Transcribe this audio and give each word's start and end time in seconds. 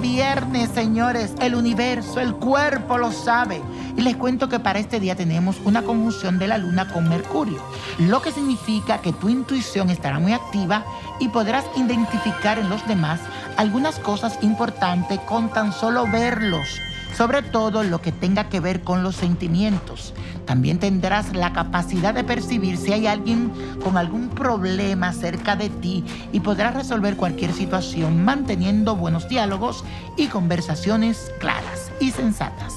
viernes, 0.00 0.70
señores. 0.70 1.34
El 1.40 1.54
universo, 1.54 2.20
el 2.20 2.34
cuerpo 2.34 2.98
lo 2.98 3.10
sabe. 3.10 3.60
Y 3.96 4.02
les 4.02 4.16
cuento 4.16 4.48
que 4.48 4.60
para 4.60 4.78
este 4.78 5.00
día 5.00 5.16
tenemos 5.16 5.56
una 5.64 5.82
conjunción 5.82 6.38
de 6.38 6.46
la 6.46 6.58
luna 6.58 6.86
con 6.92 7.08
Mercurio, 7.08 7.60
lo 7.98 8.22
que 8.22 8.30
significa 8.30 8.98
que 8.98 9.12
tu 9.12 9.28
intuición 9.28 9.90
estará 9.90 10.18
muy 10.18 10.32
activa 10.32 10.84
y 11.18 11.28
podrás 11.28 11.64
identificar 11.76 12.58
en 12.58 12.68
los 12.68 12.86
demás 12.86 13.20
algunas 13.56 13.98
cosas 13.98 14.38
importantes 14.42 15.18
con 15.20 15.48
tan 15.48 15.72
solo 15.72 16.06
verlos 16.06 16.68
sobre 17.16 17.42
todo 17.42 17.82
lo 17.82 18.02
que 18.02 18.12
tenga 18.12 18.48
que 18.48 18.60
ver 18.60 18.82
con 18.82 19.02
los 19.02 19.16
sentimientos. 19.16 20.12
También 20.44 20.78
tendrás 20.78 21.34
la 21.34 21.52
capacidad 21.52 22.12
de 22.12 22.24
percibir 22.24 22.76
si 22.76 22.92
hay 22.92 23.06
alguien 23.06 23.50
con 23.82 23.96
algún 23.96 24.28
problema 24.28 25.12
cerca 25.12 25.56
de 25.56 25.70
ti 25.70 26.04
y 26.32 26.40
podrás 26.40 26.74
resolver 26.74 27.16
cualquier 27.16 27.52
situación 27.52 28.24
manteniendo 28.24 28.96
buenos 28.96 29.28
diálogos 29.28 29.84
y 30.16 30.26
conversaciones 30.26 31.32
claras 31.38 31.90
y 32.00 32.10
sensatas. 32.10 32.74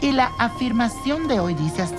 Y 0.00 0.12
la 0.12 0.30
afirmación 0.38 1.28
de 1.28 1.40
hoy 1.40 1.54
dice 1.54 1.82
así, 1.82 1.94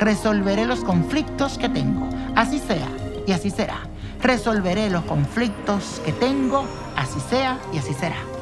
resolveré 0.00 0.64
los 0.64 0.80
conflictos 0.80 1.58
que 1.58 1.68
tengo, 1.68 2.08
así 2.34 2.58
sea 2.58 2.88
y 3.26 3.32
así 3.32 3.50
será. 3.50 3.80
Resolveré 4.22 4.88
los 4.88 5.04
conflictos 5.04 6.00
que 6.04 6.12
tengo, 6.12 6.64
así 6.96 7.20
sea 7.28 7.58
y 7.72 7.78
así 7.78 7.92
será. 7.92 8.35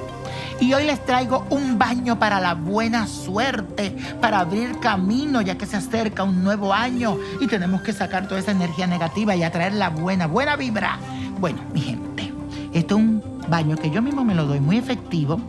Y 0.60 0.72
hoy 0.72 0.84
les 0.84 1.04
traigo 1.04 1.46
un 1.50 1.78
baño 1.78 2.18
para 2.18 2.40
la 2.40 2.54
buena 2.54 3.06
suerte, 3.06 3.96
para 4.20 4.38
abrir 4.38 4.78
camino 4.78 5.40
ya 5.42 5.58
que 5.58 5.66
se 5.66 5.76
acerca 5.76 6.22
un 6.22 6.44
nuevo 6.44 6.72
año 6.72 7.18
y 7.40 7.46
tenemos 7.46 7.82
que 7.82 7.92
sacar 7.92 8.28
toda 8.28 8.40
esa 8.40 8.52
energía 8.52 8.86
negativa 8.86 9.34
y 9.34 9.42
atraer 9.42 9.74
la 9.74 9.90
buena, 9.90 10.26
buena 10.26 10.56
vibra. 10.56 10.98
Bueno, 11.38 11.60
mi 11.72 11.80
gente, 11.80 12.32
esto 12.72 12.96
es 12.96 13.00
un 13.00 13.40
baño 13.48 13.76
que 13.76 13.90
yo 13.90 14.00
mismo 14.00 14.24
me 14.24 14.34
lo 14.34 14.46
doy 14.46 14.60
muy 14.60 14.78
efectivo, 14.78 15.40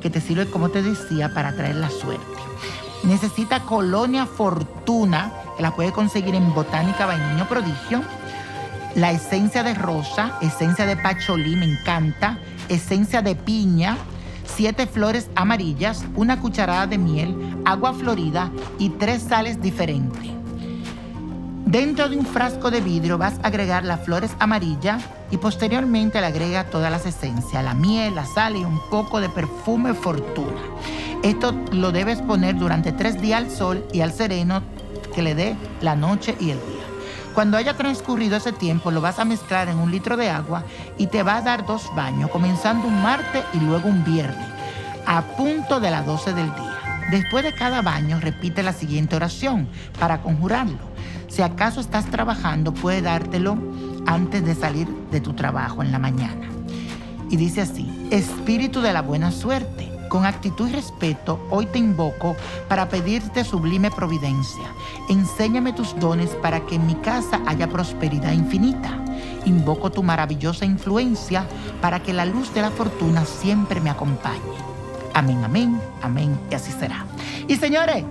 que 0.00 0.10
te 0.10 0.20
sirve, 0.20 0.50
como 0.50 0.70
te 0.70 0.82
decía, 0.82 1.32
para 1.34 1.50
atraer 1.50 1.76
la 1.76 1.90
suerte. 1.90 2.24
Necesita 3.04 3.60
colonia 3.60 4.24
fortuna, 4.24 5.30
que 5.56 5.62
la 5.62 5.72
puede 5.72 5.92
conseguir 5.92 6.34
en 6.34 6.54
Botánica 6.54 7.04
Vainillo 7.04 7.46
Prodigio. 7.46 8.02
La 8.94 9.10
esencia 9.10 9.62
de 9.62 9.74
rosa, 9.74 10.38
esencia 10.40 10.86
de 10.86 10.96
pacholí, 10.96 11.54
me 11.54 11.66
encanta. 11.66 12.38
Esencia 12.68 13.20
de 13.20 13.34
piña, 13.34 13.98
siete 14.54 14.86
flores 14.86 15.28
amarillas, 15.34 16.04
una 16.14 16.40
cucharada 16.40 16.86
de 16.86 16.98
miel, 16.98 17.36
agua 17.64 17.92
florida 17.92 18.50
y 18.78 18.90
tres 18.90 19.22
sales 19.22 19.60
diferentes. 19.60 20.30
Dentro 21.66 22.08
de 22.08 22.16
un 22.16 22.24
frasco 22.26 22.70
de 22.70 22.80
vidrio 22.80 23.18
vas 23.18 23.34
a 23.42 23.48
agregar 23.48 23.84
las 23.84 24.04
flores 24.04 24.30
amarillas 24.38 25.02
y 25.30 25.38
posteriormente 25.38 26.20
le 26.20 26.26
agrega 26.26 26.64
todas 26.64 26.90
las 26.90 27.04
esencias, 27.04 27.64
la 27.64 27.74
miel, 27.74 28.14
la 28.14 28.26
sal 28.26 28.54
y 28.54 28.64
un 28.64 28.78
poco 28.90 29.20
de 29.20 29.28
perfume 29.28 29.94
fortuna. 29.94 30.60
Esto 31.22 31.52
lo 31.72 31.90
debes 31.90 32.20
poner 32.22 32.56
durante 32.56 32.92
tres 32.92 33.20
días 33.20 33.42
al 33.42 33.50
sol 33.50 33.84
y 33.92 34.02
al 34.02 34.12
sereno 34.12 34.62
que 35.14 35.22
le 35.22 35.34
dé 35.34 35.56
la 35.80 35.96
noche 35.96 36.36
y 36.38 36.50
el 36.50 36.58
día. 36.58 36.73
Cuando 37.34 37.56
haya 37.56 37.76
transcurrido 37.76 38.36
ese 38.36 38.52
tiempo, 38.52 38.92
lo 38.92 39.00
vas 39.00 39.18
a 39.18 39.24
mezclar 39.24 39.68
en 39.68 39.78
un 39.78 39.90
litro 39.90 40.16
de 40.16 40.30
agua 40.30 40.62
y 40.96 41.08
te 41.08 41.24
va 41.24 41.38
a 41.38 41.42
dar 41.42 41.66
dos 41.66 41.90
baños, 41.96 42.30
comenzando 42.30 42.86
un 42.86 43.02
martes 43.02 43.44
y 43.52 43.58
luego 43.58 43.88
un 43.88 44.04
viernes, 44.04 44.46
a 45.04 45.22
punto 45.22 45.80
de 45.80 45.90
las 45.90 46.06
12 46.06 46.32
del 46.32 46.54
día. 46.54 46.78
Después 47.10 47.42
de 47.42 47.52
cada 47.52 47.82
baño, 47.82 48.20
repite 48.20 48.62
la 48.62 48.72
siguiente 48.72 49.16
oración 49.16 49.68
para 49.98 50.22
conjurarlo. 50.22 50.78
Si 51.26 51.42
acaso 51.42 51.80
estás 51.80 52.06
trabajando, 52.06 52.72
puede 52.72 53.02
dártelo 53.02 53.58
antes 54.06 54.44
de 54.44 54.54
salir 54.54 54.86
de 55.10 55.20
tu 55.20 55.32
trabajo 55.32 55.82
en 55.82 55.90
la 55.90 55.98
mañana. 55.98 56.48
Y 57.30 57.36
dice 57.36 57.62
así, 57.62 58.08
Espíritu 58.12 58.80
de 58.80 58.92
la 58.92 59.02
buena 59.02 59.32
suerte 59.32 59.93
con 60.14 60.26
actitud 60.26 60.68
y 60.68 60.72
respeto, 60.72 61.40
hoy 61.50 61.66
te 61.66 61.80
invoco 61.80 62.36
para 62.68 62.88
pedirte 62.88 63.42
sublime 63.42 63.90
providencia. 63.90 64.62
Enséñame 65.08 65.72
tus 65.72 65.98
dones 65.98 66.30
para 66.40 66.64
que 66.66 66.76
en 66.76 66.86
mi 66.86 66.94
casa 66.94 67.40
haya 67.46 67.68
prosperidad 67.68 68.30
infinita. 68.30 69.04
Invoco 69.44 69.90
tu 69.90 70.04
maravillosa 70.04 70.66
influencia 70.66 71.48
para 71.80 72.00
que 72.00 72.12
la 72.12 72.26
luz 72.26 72.54
de 72.54 72.62
la 72.62 72.70
fortuna 72.70 73.24
siempre 73.24 73.80
me 73.80 73.90
acompañe. 73.90 74.38
Amén, 75.14 75.42
amén, 75.42 75.80
amén, 76.00 76.38
y 76.48 76.54
así 76.54 76.70
será. 76.70 77.06
Y 77.48 77.56
señores, 77.56 78.04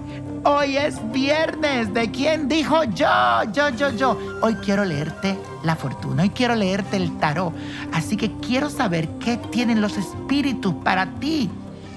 hoy 0.44 0.76
es 0.76 1.00
viernes. 1.14 1.94
¿De 1.94 2.12
quién 2.12 2.50
dijo 2.50 2.84
yo? 2.84 3.44
Yo, 3.54 3.70
yo, 3.70 3.92
yo. 3.92 4.18
Hoy 4.42 4.56
quiero 4.56 4.84
leerte 4.84 5.40
la 5.64 5.78
fortuna. 5.78 6.24
Hoy 6.24 6.32
quiero 6.32 6.56
leerte 6.56 6.98
el 6.98 7.18
tarot. 7.20 7.54
Así 7.94 8.18
que 8.18 8.30
quiero 8.42 8.70
saber 8.70 9.08
qué 9.20 9.38
tienen 9.38 9.80
los 9.80 9.96
espíritus 9.96 10.74
para 10.84 11.06
ti. 11.22 11.50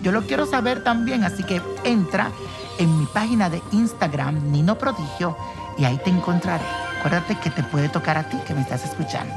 Yo 0.02 0.12
lo 0.12 0.22
quiero 0.22 0.46
saber 0.46 0.84
también, 0.84 1.24
así 1.24 1.42
que 1.42 1.60
entra 1.84 2.30
en 2.78 2.98
mi 2.98 3.06
página 3.06 3.48
de 3.48 3.62
Instagram, 3.72 4.50
Nino 4.50 4.76
Prodigio, 4.78 5.36
y 5.78 5.84
ahí 5.84 5.98
te 6.04 6.10
encontraré. 6.10 6.64
Acuérdate 6.98 7.36
que 7.36 7.50
te 7.50 7.62
puede 7.62 7.88
tocar 7.88 8.16
a 8.16 8.24
ti 8.24 8.36
que 8.46 8.54
me 8.54 8.60
estás 8.60 8.84
escuchando. 8.84 9.34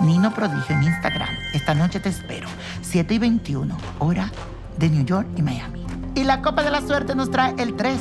Nino 0.00 0.32
Prodigio 0.32 0.76
en 0.76 0.84
Instagram. 0.84 1.28
Esta 1.52 1.74
noche 1.74 2.00
te 2.00 2.08
espero. 2.08 2.48
7 2.82 3.14
y 3.14 3.18
21, 3.18 3.76
hora 3.98 4.30
de 4.78 4.88
New 4.88 5.04
York 5.04 5.28
y 5.36 5.42
Miami. 5.42 5.84
Y 6.14 6.24
la 6.24 6.42
Copa 6.42 6.62
de 6.62 6.70
la 6.70 6.80
Suerte 6.80 7.14
nos 7.14 7.30
trae 7.30 7.54
el 7.58 7.74
3, 7.74 7.98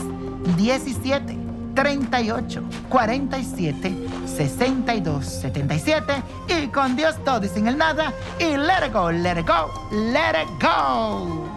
17, 0.58 1.38
38, 1.76 2.64
47, 2.90 4.08
62, 4.26 5.26
77. 5.26 6.14
Y 6.48 6.68
con 6.68 6.96
Dios 6.96 7.16
todo 7.24 7.46
y 7.46 7.50
sin 7.50 7.68
el 7.68 7.78
nada. 7.78 8.14
Y 8.40 8.58
let 8.58 8.88
it 8.88 8.94
go, 8.94 9.12
let 9.12 9.40
it 9.40 9.48
go, 9.48 9.72
let 9.92 10.42
it 10.42 10.50
go. 10.62 11.57